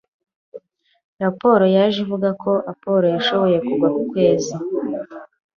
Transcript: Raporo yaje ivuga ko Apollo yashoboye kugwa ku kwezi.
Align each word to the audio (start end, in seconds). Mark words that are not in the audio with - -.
Raporo 1.23 1.63
yaje 1.75 1.97
ivuga 2.05 2.29
ko 2.41 2.51
Apollo 2.71 3.07
yashoboye 3.15 3.57
kugwa 3.67 3.87
ku 3.95 4.01
kwezi. 4.11 4.53